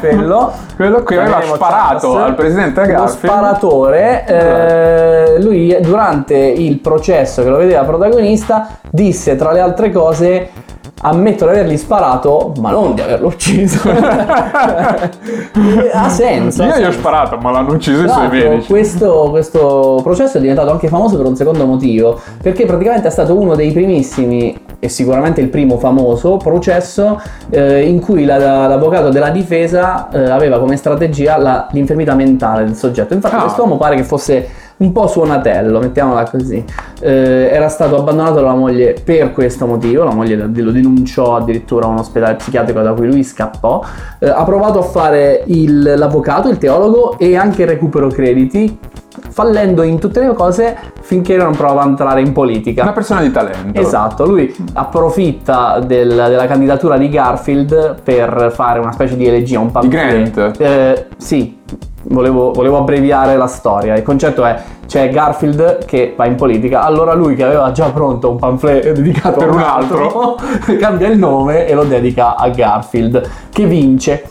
quello, 0.00 0.52
Quello 0.76 1.02
che 1.02 1.18
aveva 1.18 1.40
sparato 1.54 2.10
Charles, 2.12 2.28
al 2.28 2.34
presidente 2.34 2.80
lo 2.82 2.86
Garfield. 2.86 3.16
sparatore, 3.16 4.26
eh, 4.26 5.40
lui 5.40 5.74
durante 5.80 6.36
il 6.36 6.78
processo 6.78 7.42
che 7.42 7.48
lo 7.48 7.56
vedeva 7.56 7.84
protagonista 7.84 8.80
disse 8.90 9.34
tra 9.34 9.52
le 9.52 9.60
altre 9.60 9.90
cose 9.90 10.50
ammetto 11.00 11.44
di 11.44 11.50
avergli 11.52 11.76
sparato 11.76 12.52
ma 12.60 12.72
non 12.72 12.92
di 12.96 13.00
averlo 13.00 13.28
ucciso 13.28 13.88
ha 15.92 16.08
senso 16.08 16.64
Io 16.64 16.76
gli 16.76 16.82
ho 16.82 16.90
senso. 16.90 16.97
Sparato, 16.98 17.38
ma 17.38 17.50
l'hanno 17.50 17.72
ucciso 17.72 18.04
i 18.04 18.08
suoi 18.08 18.28
medici. 18.28 18.68
questo, 18.68 19.28
questo 19.30 20.00
processo 20.02 20.38
è 20.38 20.40
diventato 20.40 20.70
anche 20.70 20.88
famoso 20.88 21.16
per 21.16 21.26
un 21.26 21.36
secondo 21.36 21.64
motivo, 21.64 22.20
perché 22.42 22.66
praticamente 22.66 23.08
è 23.08 23.10
stato 23.10 23.38
uno 23.38 23.54
dei 23.54 23.72
primissimi 23.72 24.67
e 24.80 24.88
sicuramente 24.88 25.40
il 25.40 25.48
primo 25.48 25.76
famoso 25.78 26.36
processo 26.36 27.20
eh, 27.50 27.82
in 27.86 28.00
cui 28.00 28.24
la- 28.24 28.66
l'avvocato 28.68 29.08
della 29.08 29.30
difesa 29.30 30.08
eh, 30.10 30.30
aveva 30.30 30.58
come 30.58 30.76
strategia 30.76 31.36
la- 31.36 31.66
l'infermità 31.72 32.14
mentale 32.14 32.64
del 32.64 32.74
soggetto. 32.76 33.14
Infatti 33.14 33.34
Ah. 33.34 33.40
quest'uomo 33.42 33.76
pare 33.76 33.96
che 33.96 34.04
fosse 34.04 34.48
un 34.78 34.92
po' 34.92 35.08
suonatello, 35.08 35.80
mettiamola 35.80 36.30
così. 36.30 36.64
Eh, 37.00 37.48
era 37.50 37.68
stato 37.68 37.96
abbandonato 37.96 38.34
dalla 38.34 38.54
moglie 38.54 38.94
per 39.02 39.32
questo 39.32 39.66
motivo, 39.66 40.04
la 40.04 40.14
moglie 40.14 40.36
lo 40.36 40.70
denunciò 40.70 41.34
addirittura 41.34 41.86
a 41.86 41.88
un 41.88 41.98
ospedale 41.98 42.36
psichiatrico 42.36 42.80
da 42.80 42.92
cui 42.92 43.08
lui 43.08 43.24
scappò. 43.24 43.82
Eh, 44.20 44.28
ha 44.28 44.44
provato 44.44 44.78
a 44.78 44.82
fare 44.82 45.42
il- 45.46 45.94
l'avvocato, 45.96 46.48
il 46.48 46.58
teologo 46.58 47.18
e 47.18 47.36
anche 47.36 47.62
il 47.62 47.68
recupero 47.68 48.06
crediti, 48.06 48.78
fallendo 49.30 49.82
in 49.82 49.98
tutte 49.98 50.20
le 50.20 50.32
cose 50.34 50.76
finché 51.00 51.36
non 51.36 51.54
prova 51.56 51.82
a 51.82 51.86
entrare 51.86 52.20
in 52.20 52.32
politica. 52.32 52.82
Una 52.82 52.92
persona 52.92 53.20
di 53.22 53.30
talento. 53.30 53.80
Esatto, 53.80 54.24
lui 54.26 54.54
approfitta 54.74 55.78
del- 55.80 56.08
della 56.08 56.46
candidatura 56.46 56.96
di 56.96 57.08
Garfield 57.08 58.02
per 58.02 58.50
fare 58.54 58.78
una 58.78 58.92
specie 58.92 59.16
di 59.16 59.26
elegia, 59.26 59.58
un 59.60 59.70
pamphlet. 59.70 60.30
Grant. 60.30 60.60
Eh, 60.60 61.06
sì, 61.16 61.58
volevo, 62.04 62.52
volevo 62.52 62.78
abbreviare 62.78 63.36
la 63.36 63.46
storia. 63.46 63.94
Il 63.96 64.02
concetto 64.02 64.44
è 64.44 64.56
c'è 64.86 65.10
Garfield 65.10 65.84
che 65.84 66.14
va 66.16 66.24
in 66.26 66.34
politica, 66.34 66.82
allora 66.82 67.12
lui 67.12 67.34
che 67.34 67.44
aveva 67.44 67.70
già 67.72 67.90
pronto 67.90 68.30
un 68.30 68.38
pamphlet 68.38 68.92
dedicato 68.92 69.38
Per 69.38 69.50
un 69.50 69.58
altro. 69.60 70.36
cambia 70.80 71.08
il 71.08 71.18
nome 71.18 71.66
e 71.66 71.74
lo 71.74 71.84
dedica 71.84 72.36
a 72.36 72.48
Garfield 72.48 73.28
che 73.50 73.66
vince. 73.66 74.24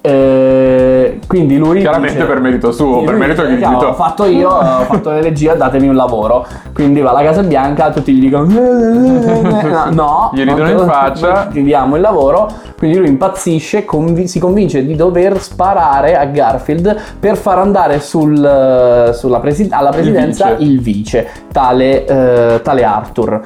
Eh, 0.00 0.83
quindi 1.26 1.56
lui 1.56 1.80
Chiaramente 1.80 2.14
dice- 2.14 2.26
per 2.26 2.40
merito 2.40 2.72
suo, 2.72 3.02
per 3.04 3.14
merito 3.16 3.42
dice, 3.42 3.54
di 3.56 3.60
"Cavolo, 3.60 3.78
Guido." 3.78 3.92
Ho 3.92 3.94
fatto 3.94 4.24
io, 4.24 4.48
ho 4.48 4.82
fatto 4.84 5.10
l'elegia, 5.10 5.54
datemi 5.54 5.88
un 5.88 5.94
lavoro. 5.96 6.46
Quindi 6.72 7.00
va 7.00 7.10
alla 7.10 7.22
Casa 7.22 7.42
Bianca, 7.42 7.90
tutti 7.90 8.12
gli 8.12 8.20
dicono 8.20 8.44
no, 8.46 9.86
no 9.90 10.30
Gli 10.34 10.42
ridono 10.44 10.70
in 10.70 10.78
faccia. 10.86 11.46
Ti 11.46 11.62
diamo 11.62 11.96
il 11.96 12.00
lavoro. 12.02 12.48
Quindi 12.76 12.98
lui 12.98 13.08
impazzisce, 13.08 13.84
convi- 13.84 14.26
si 14.28 14.38
convince 14.38 14.84
di 14.84 14.94
dover 14.94 15.40
sparare 15.40 16.16
a 16.16 16.24
Garfield 16.26 16.94
per 17.18 17.36
far 17.36 17.58
andare 17.58 18.00
sul- 18.00 19.10
sulla 19.14 19.40
presi- 19.40 19.68
alla 19.70 19.90
presidenza 19.90 20.54
vice. 20.54 20.62
il 20.70 20.80
vice, 20.80 21.28
tale, 21.52 22.04
eh, 22.04 22.60
tale 22.62 22.84
Arthur. 22.84 23.40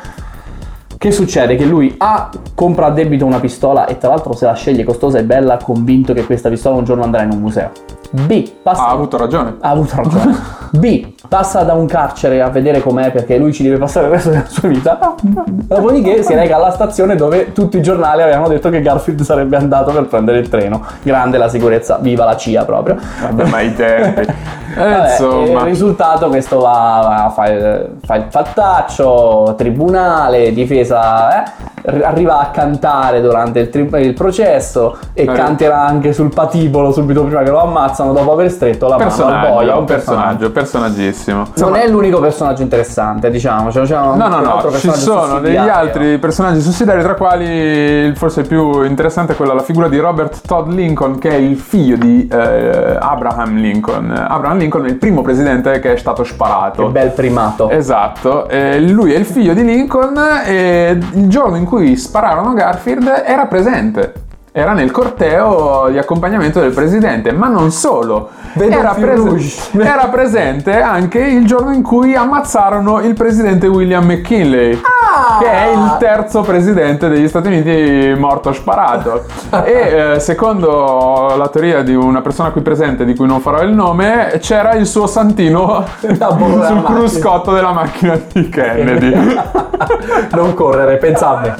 Che 0.98 1.12
succede? 1.12 1.54
Che 1.54 1.64
lui 1.64 1.94
A 1.98 2.28
compra 2.56 2.86
a 2.86 2.90
debito 2.90 3.24
una 3.24 3.38
pistola 3.38 3.86
e 3.86 3.98
tra 3.98 4.08
l'altro 4.08 4.32
se 4.32 4.46
la 4.46 4.54
sceglie 4.54 4.82
costosa 4.82 5.18
e 5.18 5.22
bella, 5.22 5.56
convinto 5.56 6.12
che 6.12 6.26
questa 6.26 6.48
pistola 6.48 6.74
un 6.74 6.82
giorno 6.82 7.04
andrà 7.04 7.22
in 7.22 7.30
un 7.30 7.38
museo. 7.38 7.70
B 8.10 8.50
passa 8.62 8.88
Ha 8.88 8.90
avuto 8.90 9.16
ragione. 9.16 9.54
ha 9.60 9.70
avuto 9.70 9.94
ragione. 9.94 10.36
B. 10.74 11.06
Passa 11.26 11.62
da 11.62 11.72
un 11.72 11.86
carcere 11.86 12.40
a 12.40 12.48
vedere 12.48 12.80
com'è 12.80 13.10
perché 13.10 13.38
lui 13.38 13.52
ci 13.52 13.64
deve 13.64 13.76
passare 13.76 14.06
il 14.06 14.12
resto 14.12 14.30
della 14.30 14.44
sua 14.46 14.68
vita. 14.68 15.14
Dopodiché 15.20 16.22
si 16.22 16.32
reca 16.32 16.54
alla 16.56 16.70
stazione 16.70 17.16
dove 17.16 17.52
tutti 17.52 17.76
i 17.76 17.82
giornali 17.82 18.22
avevano 18.22 18.46
detto 18.46 18.70
che 18.70 18.80
Garfield 18.80 19.20
sarebbe 19.22 19.56
andato 19.56 19.90
per 19.90 20.06
prendere 20.06 20.38
il 20.38 20.48
treno. 20.48 20.80
Grande 21.02 21.36
la 21.36 21.48
sicurezza, 21.48 21.98
viva 22.00 22.24
la 22.24 22.36
CIA 22.36 22.64
proprio. 22.64 22.96
Vabbè, 23.20 23.44
ma 23.48 23.60
i 23.60 23.74
tempi. 23.74 24.26
Eh, 24.78 24.80
Vabbè, 24.84 25.10
insomma. 25.10 25.60
il 25.60 25.64
risultato 25.64 26.28
questo 26.28 26.60
va, 26.60 27.00
va- 27.02 27.30
fa, 27.34 27.48
il, 27.48 27.88
fa 28.04 28.14
il 28.16 28.26
fattaccio, 28.28 29.54
tribunale, 29.56 30.52
difesa, 30.52 31.42
eh, 31.82 32.02
arriva 32.04 32.38
a 32.38 32.50
cantare 32.50 33.20
durante 33.22 33.60
il, 33.60 33.70
tri- 33.70 33.88
il 34.02 34.12
processo 34.12 34.96
e 35.14 35.22
Eh. 35.22 35.26
canterà 35.26 35.80
anche 35.84 36.12
sul 36.12 36.32
patibolo 36.32 36.92
subito 36.92 37.24
prima 37.24 37.42
che 37.42 37.50
lo 37.50 37.60
ammazzano 37.62 38.12
dopo 38.12 38.30
aver 38.32 38.50
stretto 38.50 38.86
la 38.88 38.98
mano 38.98 39.10
al 39.10 39.16
Personaggio, 39.16 39.52
boia. 39.54 39.76
un 39.76 39.84
personaggio, 39.84 40.50
personaggissimo. 40.52 41.07
Non 41.34 41.46
Insomma, 41.50 41.80
è 41.80 41.88
l'unico 41.88 42.20
personaggio 42.20 42.62
interessante, 42.62 43.30
diciamo. 43.30 43.70
C'è 43.70 43.80
un 43.80 44.16
No, 44.16 44.28
no, 44.28 44.40
no, 44.40 44.70
ci 44.78 44.90
sono 44.92 45.40
degli 45.40 45.56
altri 45.56 46.18
personaggi 46.18 46.60
sussidiari, 46.60 47.02
tra 47.02 47.14
quali 47.14 47.46
il 47.46 48.16
forse 48.16 48.42
più 48.42 48.82
interessante 48.84 49.32
è 49.32 49.36
quella, 49.36 49.54
la 49.54 49.62
figura 49.62 49.88
di 49.88 49.98
Robert 49.98 50.40
Todd 50.46 50.70
Lincoln, 50.70 51.18
che 51.18 51.30
è 51.30 51.34
il 51.34 51.56
figlio 51.56 51.96
di 51.96 52.28
eh, 52.30 52.96
Abraham 53.00 53.56
Lincoln. 53.56 54.10
Abraham 54.10 54.58
Lincoln 54.58 54.86
è 54.86 54.88
il 54.88 54.96
primo 54.96 55.22
presidente 55.22 55.78
che 55.80 55.94
è 55.94 55.96
stato 55.96 56.24
sparato. 56.24 56.86
Che 56.86 56.92
bel 56.92 57.10
primato. 57.10 57.70
Esatto, 57.70 58.48
eh, 58.48 58.80
lui 58.80 59.12
è 59.12 59.18
il 59.18 59.24
figlio 59.26 59.54
di 59.54 59.64
Lincoln 59.64 60.18
e 60.44 60.98
il 61.12 61.28
giorno 61.28 61.56
in 61.56 61.64
cui 61.64 61.96
spararono 61.96 62.52
Garfield 62.54 63.22
era 63.24 63.46
presente. 63.46 64.26
Era 64.58 64.72
nel 64.72 64.90
corteo 64.90 65.86
di 65.88 65.98
accompagnamento 65.98 66.58
del 66.58 66.72
presidente, 66.72 67.30
ma 67.30 67.46
non 67.46 67.70
solo. 67.70 68.30
Era, 68.58 68.92
rouge. 68.98 69.56
era 69.78 70.08
presente 70.08 70.80
anche 70.80 71.20
il 71.20 71.46
giorno 71.46 71.72
in 71.72 71.82
cui 71.82 72.16
ammazzarono 72.16 72.98
il 72.98 73.14
presidente 73.14 73.68
William 73.68 74.04
McKinley, 74.04 74.72
Ah! 74.74 74.97
Che 75.38 75.50
è 75.50 75.70
il 75.72 75.96
terzo 75.98 76.42
presidente 76.42 77.08
degli 77.08 77.28
Stati 77.28 77.48
Uniti 77.48 78.14
morto 78.18 78.52
sparato. 78.52 79.24
e 79.64 80.14
eh, 80.14 80.20
secondo 80.20 81.34
la 81.36 81.48
teoria 81.48 81.82
di 81.82 81.94
una 81.94 82.20
persona 82.20 82.50
qui 82.50 82.60
presente, 82.60 83.04
di 83.04 83.14
cui 83.14 83.26
non 83.26 83.40
farò 83.40 83.62
il 83.62 83.72
nome, 83.72 84.38
c'era 84.40 84.72
il 84.74 84.86
suo 84.86 85.06
santino 85.06 85.84
sul 86.00 86.82
cruscotto 86.84 87.52
della 87.52 87.72
macchina 87.72 88.18
di 88.32 88.48
Kennedy. 88.48 89.36
non 90.32 90.54
correre, 90.54 90.96
pensa 90.96 91.28
a 91.28 91.40
me. 91.40 91.56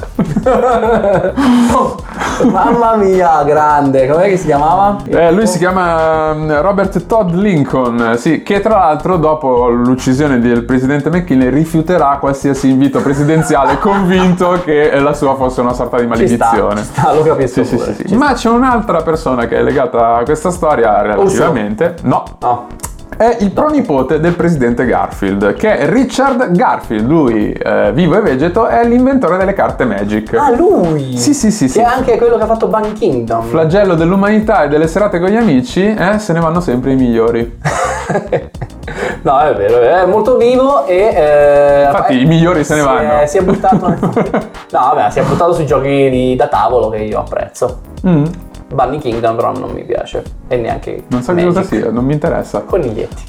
Mamma 2.43 2.95
mia, 2.95 3.43
grande. 3.43 4.07
Com'è 4.07 4.27
che 4.29 4.37
si 4.37 4.45
chiamava? 4.45 4.97
Eh, 5.07 5.31
lui 5.31 5.45
si 5.47 5.57
chiama 5.57 6.33
mm, 6.33 6.51
Robert 6.59 7.05
Todd 7.05 7.33
Lincoln, 7.33 8.15
sì, 8.17 8.43
che 8.43 8.61
tra 8.61 8.77
l'altro 8.77 9.17
dopo 9.17 9.67
l'uccisione 9.69 10.39
del 10.39 10.63
presidente 10.63 11.09
McKinley 11.09 11.49
rifiuterà 11.49 12.17
qualsiasi 12.19 12.69
invito 12.69 13.01
presidenziale 13.01 13.68
convinto 13.77 14.59
che 14.65 14.99
la 14.99 15.13
sua 15.13 15.35
fosse 15.35 15.61
una 15.61 15.73
sorta 15.73 15.97
di 15.99 16.07
Ci 16.15 16.27
sta, 16.35 16.45
maledizione. 16.45 16.81
ci 16.81 16.87
sta, 16.87 17.13
lo 17.13 17.21
capisco 17.23 17.63
Sì, 17.63 17.75
pure, 17.75 17.93
sì, 17.93 18.07
sì. 18.07 18.15
Ma 18.15 18.33
c'è 18.33 18.49
un'altra 18.49 19.01
persona 19.01 19.47
che 19.47 19.57
è 19.57 19.61
legata 19.61 20.15
a 20.15 20.23
questa 20.23 20.49
storia 20.49 21.01
relativamente. 21.01 21.95
No. 22.03 22.23
No. 22.39 22.67
È 23.15 23.35
il 23.41 23.51
pronipote 23.51 24.21
del 24.21 24.33
presidente 24.33 24.85
Garfield, 24.85 25.53
che 25.55 25.77
è 25.77 25.89
Richard 25.89 26.51
Garfield. 26.51 27.05
Lui, 27.05 27.51
eh, 27.51 27.91
vivo 27.93 28.15
e 28.15 28.21
vegeto, 28.21 28.67
è 28.67 28.85
l'inventore 28.87 29.35
delle 29.35 29.51
carte 29.51 29.83
Magic. 29.83 30.33
Ah, 30.35 30.55
lui! 30.55 31.17
Sì, 31.17 31.33
sì, 31.33 31.51
sì, 31.51 31.67
sì. 31.67 31.79
è 31.79 31.83
anche 31.83 32.17
quello 32.17 32.37
che 32.37 32.43
ha 32.43 32.47
fatto 32.47 32.67
Ban 32.67 32.93
Kingdom. 32.93 33.43
Flagello 33.43 33.95
dell'umanità 33.95 34.63
e 34.63 34.69
delle 34.69 34.87
serate 34.87 35.19
con 35.19 35.27
gli 35.27 35.35
amici, 35.35 35.83
eh, 35.93 36.17
se 36.17 36.31
ne 36.31 36.39
vanno 36.39 36.61
sempre 36.61 36.93
i 36.93 36.95
migliori. 36.95 37.57
no, 39.21 39.39
è 39.39 39.53
vero, 39.55 39.79
è 39.79 40.05
molto 40.05 40.35
vivo 40.37 40.85
e... 40.85 40.95
eh, 40.95 41.83
Infatti, 41.85 42.21
i 42.21 42.25
migliori 42.25 42.63
se 42.63 42.75
ne 42.75 42.81
vanno. 42.81 43.19
È, 43.19 43.25
si 43.25 43.37
è 43.37 43.41
buttato... 43.41 43.87
no, 43.99 44.49
vabbè, 44.71 45.09
si 45.11 45.19
è 45.19 45.23
buttato 45.23 45.53
sui 45.53 45.65
giochi 45.65 46.09
di- 46.09 46.35
da 46.35 46.47
tavolo 46.47 46.89
che 46.89 46.97
io 46.97 47.19
apprezzo. 47.19 47.81
Mm, 48.07 48.25
Bunny 48.73 48.97
Kingdom 48.97 49.35
però 49.35 49.51
non 49.51 49.71
mi 49.71 49.83
piace. 49.83 50.23
E 50.47 50.55
neanche... 50.57 51.03
non 51.07 51.21
so 51.21 51.33
che 51.33 51.43
cosa 51.43 51.63
sia, 51.63 51.91
non 51.91 52.05
mi 52.05 52.13
interessa. 52.13 52.61
Coniglietti. 52.61 53.23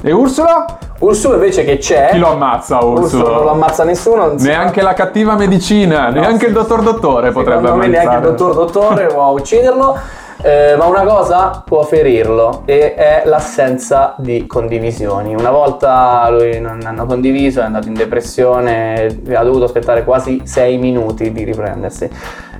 E 0.00 0.12
Ursula? 0.12 0.64
Ursulo 1.00 1.34
invece 1.34 1.64
che 1.64 1.78
c'è... 1.78 2.10
Chi 2.12 2.18
lo 2.18 2.30
ammazza 2.30 2.78
Ursulo 2.84 3.22
non 3.22 3.30
lo 3.32 3.36
Ursula? 3.38 3.50
ammazza 3.52 3.84
nessuno. 3.84 4.34
Neanche 4.38 4.80
la 4.80 4.92
cattiva 4.94 5.34
medicina, 5.34 6.08
neanche 6.10 6.46
il 6.46 6.52
dottor 6.52 6.82
dottore 6.82 7.32
potrebbe 7.32 7.68
ammazzare. 7.68 7.88
neanche 7.88 8.14
il 8.16 8.22
dottor 8.22 8.54
dottore 8.54 9.06
può 9.06 9.30
ucciderlo. 9.32 9.98
Eh, 10.42 10.76
ma 10.76 10.86
una 10.86 11.02
cosa 11.04 11.62
può 11.64 11.82
ferirlo 11.82 12.62
e 12.64 12.94
è 12.94 13.22
l'assenza 13.24 14.14
di 14.18 14.46
condivisioni. 14.46 15.34
Una 15.34 15.50
volta 15.50 16.28
lui 16.30 16.60
non 16.60 16.80
hanno 16.84 17.06
condiviso, 17.06 17.60
è 17.60 17.64
andato 17.64 17.88
in 17.88 17.94
depressione, 17.94 19.20
ha 19.32 19.42
dovuto 19.42 19.64
aspettare 19.64 20.04
quasi 20.04 20.42
sei 20.44 20.78
minuti 20.78 21.32
di 21.32 21.44
riprendersi. 21.44 22.08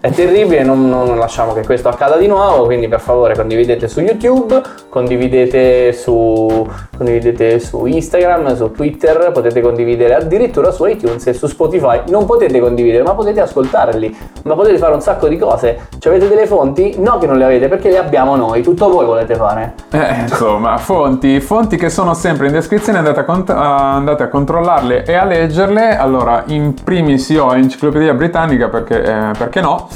È 0.00 0.10
terribile, 0.10 0.62
non, 0.62 0.88
non 0.88 1.18
lasciamo 1.18 1.52
che 1.52 1.64
questo 1.64 1.88
accada 1.88 2.16
di 2.16 2.28
nuovo, 2.28 2.66
quindi 2.66 2.86
per 2.86 3.00
favore 3.00 3.34
condividete 3.34 3.88
su 3.88 4.00
YouTube, 4.00 4.60
condividete 4.88 5.92
su, 5.92 6.68
condividete 6.96 7.58
su 7.58 7.84
Instagram, 7.84 8.54
su 8.54 8.70
Twitter, 8.70 9.32
potete 9.32 9.60
condividere 9.60 10.14
addirittura 10.14 10.70
su 10.70 10.84
iTunes 10.86 11.26
e 11.26 11.32
su 11.32 11.48
Spotify. 11.48 12.02
Non 12.08 12.26
potete 12.26 12.60
condividere, 12.60 13.02
ma 13.02 13.14
potete 13.14 13.40
ascoltarli, 13.40 14.16
ma 14.44 14.54
potete 14.54 14.78
fare 14.78 14.94
un 14.94 15.00
sacco 15.00 15.26
di 15.26 15.36
cose. 15.36 15.88
Ci 15.98 16.06
avete 16.06 16.28
delle 16.28 16.46
fonti? 16.46 16.94
No 16.98 17.18
che 17.18 17.26
non 17.26 17.36
le 17.36 17.44
avete, 17.44 17.66
perché 17.66 17.90
le 17.90 17.98
abbiamo 17.98 18.36
noi, 18.36 18.62
tutto 18.62 18.88
voi 18.88 19.04
volete 19.04 19.34
fare. 19.34 19.74
Eh, 19.90 20.20
insomma, 20.20 20.78
fonti, 20.78 21.40
fonti 21.40 21.76
che 21.76 21.90
sono 21.90 22.14
sempre 22.14 22.46
in 22.46 22.52
descrizione, 22.52 22.98
andate 22.98 23.20
a, 23.20 23.24
cont- 23.24 23.50
andate 23.50 24.22
a 24.22 24.28
controllarle 24.28 25.04
e 25.04 25.14
a 25.14 25.24
leggerle. 25.24 25.96
Allora, 25.96 26.44
in 26.46 26.74
primis 26.84 27.28
io 27.30 27.46
ho 27.46 27.54
Enciclopedia 27.54 28.14
Britannica 28.14 28.68
perché, 28.68 29.02
eh, 29.02 29.30
perché 29.36 29.60
no. 29.60 29.87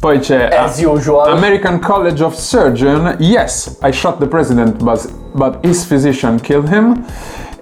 Poi 0.00 0.18
c'è 0.18 0.48
As 0.48 0.80
usual. 0.82 1.30
American 1.30 1.78
College 1.80 2.22
of 2.22 2.34
Surgeon. 2.34 3.16
Yes, 3.18 3.78
I 3.82 3.90
shot 3.92 4.18
the 4.18 4.26
president, 4.26 4.82
but, 4.82 5.06
but 5.32 5.56
his 5.64 5.84
physician 5.84 6.38
killed 6.40 6.68
him. 6.68 7.04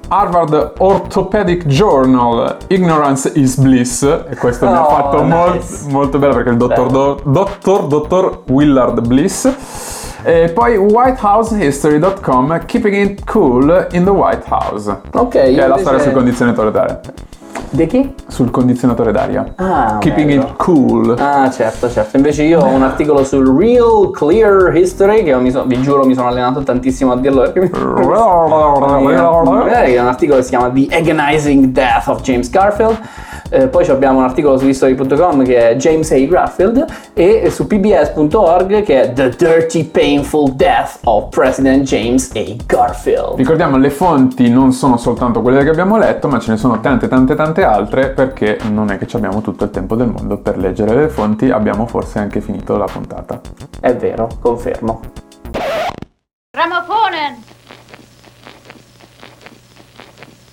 Harvard 0.08 0.72
Orthopedic 0.78 1.64
Journal, 1.66 2.56
Ignorance 2.66 3.30
is 3.34 3.56
Bliss, 3.56 4.02
e 4.02 4.36
questo 4.36 4.66
mi 4.66 4.72
ha 4.74 4.86
Oh, 4.86 4.90
fatto 4.90 5.22
molt- 5.22 5.54
nice. 5.54 5.88
molto 5.88 6.18
bello 6.18 6.34
perché 6.34 6.50
il 6.50 6.56
dottor, 6.58 6.90
do- 6.90 7.20
dottor, 7.24 7.86
dottor 7.86 8.42
Willard 8.48 9.06
Bliss. 9.06 9.48
E 10.24 10.50
poi 10.54 10.76
whitehousehistory.com, 10.76 12.64
Keeping 12.66 12.94
it 12.94 13.24
cool 13.24 13.86
in 13.92 14.04
the 14.04 14.10
White 14.10 14.44
House, 14.48 15.00
Ok, 15.12 15.30
che 15.30 15.54
è 15.54 15.66
la 15.66 15.78
storia 15.78 15.98
sul 16.00 16.12
condizionatore. 16.12 17.00
Di 17.74 17.86
chi? 17.86 18.14
Sul 18.28 18.50
condizionatore 18.50 19.12
d'aria. 19.12 19.46
Ah, 19.56 19.96
Keeping 19.98 20.28
bello. 20.28 20.42
it 20.42 20.56
cool. 20.56 21.16
Ah, 21.18 21.50
certo, 21.50 21.90
certo. 21.90 22.18
Invece 22.18 22.42
io 22.42 22.60
ho 22.60 22.66
un 22.66 22.82
articolo 22.82 23.24
sul 23.24 23.48
Real 23.58 24.10
Clear 24.12 24.76
History, 24.76 25.22
che 25.24 25.34
mi 25.36 25.50
so- 25.50 25.64
vi 25.64 25.80
giuro 25.80 26.04
mi 26.04 26.12
sono 26.12 26.28
allenato 26.28 26.62
tantissimo 26.62 27.12
a 27.12 27.16
dirlo 27.16 27.40
perché 27.50 27.60
mi... 27.60 27.70
Eh, 29.70 29.94
è 29.94 30.00
un 30.00 30.06
articolo 30.06 30.36
che 30.38 30.42
si 30.44 30.50
chiama 30.50 30.70
The 30.70 30.86
Agonizing 30.90 31.64
Death 31.66 32.08
of 32.08 32.20
James 32.20 32.50
Garfield. 32.50 32.98
Eh, 33.52 33.68
poi 33.68 33.86
abbiamo 33.88 34.20
un 34.20 34.24
articolo 34.24 34.56
su 34.56 34.66
history.com 34.66 35.44
che 35.44 35.70
è 35.70 35.76
James 35.76 36.10
A. 36.10 36.16
Garfield 36.16 36.86
e 37.12 37.50
su 37.50 37.66
pbs.org 37.66 38.82
che 38.82 39.02
è 39.02 39.12
The 39.12 39.28
Dirty 39.36 39.84
Painful 39.84 40.52
Death 40.54 41.00
of 41.04 41.28
President 41.28 41.82
James 41.82 42.30
A. 42.34 42.56
Garfield. 42.64 43.36
Ricordiamo, 43.36 43.76
le 43.76 43.90
fonti 43.90 44.48
non 44.48 44.72
sono 44.72 44.96
soltanto 44.96 45.42
quelle 45.42 45.62
che 45.64 45.68
abbiamo 45.68 45.98
letto, 45.98 46.28
ma 46.28 46.38
ce 46.38 46.52
ne 46.52 46.56
sono 46.56 46.80
tante, 46.80 47.08
tante, 47.08 47.34
tante 47.34 47.62
altre, 47.62 48.08
perché 48.08 48.56
non 48.70 48.90
è 48.90 48.96
che 48.96 49.06
ci 49.06 49.16
abbiamo 49.16 49.42
tutto 49.42 49.64
il 49.64 49.70
tempo 49.70 49.96
del 49.96 50.08
mondo 50.08 50.38
per 50.38 50.56
leggere 50.56 50.94
le 50.94 51.08
fonti, 51.08 51.50
abbiamo 51.50 51.86
forse 51.86 52.20
anche 52.20 52.40
finito 52.40 52.78
la 52.78 52.86
puntata. 52.90 53.38
È 53.78 53.94
vero, 53.94 54.28
confermo. 54.40 55.00